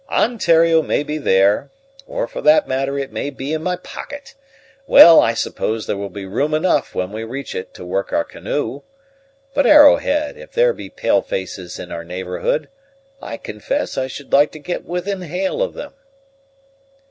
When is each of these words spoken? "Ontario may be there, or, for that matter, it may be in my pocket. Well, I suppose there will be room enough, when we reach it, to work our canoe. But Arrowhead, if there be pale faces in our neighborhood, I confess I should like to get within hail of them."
"Ontario 0.09 0.81
may 0.81 1.03
be 1.03 1.19
there, 1.19 1.69
or, 2.07 2.27
for 2.27 2.41
that 2.41 2.67
matter, 2.67 2.97
it 2.97 3.11
may 3.11 3.29
be 3.29 3.53
in 3.53 3.61
my 3.61 3.75
pocket. 3.75 4.33
Well, 4.87 5.19
I 5.19 5.35
suppose 5.35 5.85
there 5.85 5.95
will 5.95 6.09
be 6.09 6.25
room 6.25 6.55
enough, 6.55 6.95
when 6.95 7.11
we 7.11 7.23
reach 7.23 7.53
it, 7.53 7.71
to 7.75 7.85
work 7.85 8.11
our 8.11 8.23
canoe. 8.23 8.81
But 9.53 9.67
Arrowhead, 9.67 10.37
if 10.37 10.53
there 10.53 10.73
be 10.73 10.89
pale 10.89 11.21
faces 11.21 11.77
in 11.77 11.91
our 11.91 12.03
neighborhood, 12.03 12.67
I 13.21 13.37
confess 13.37 13.95
I 13.95 14.07
should 14.07 14.33
like 14.33 14.51
to 14.53 14.57
get 14.59 14.85
within 14.85 15.21
hail 15.21 15.61
of 15.61 15.75
them." 15.75 15.93